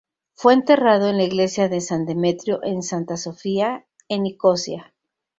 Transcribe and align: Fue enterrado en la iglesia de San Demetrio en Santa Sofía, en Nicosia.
Fue 0.33 0.55
enterrado 0.55 1.07
en 1.09 1.17
la 1.17 1.25
iglesia 1.25 1.69
de 1.69 1.79
San 1.79 2.07
Demetrio 2.07 2.63
en 2.63 2.81
Santa 2.81 3.17
Sofía, 3.17 3.85
en 4.09 4.23
Nicosia. 4.23 4.95